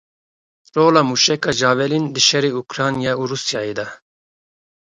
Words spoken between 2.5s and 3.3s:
Ukrayna û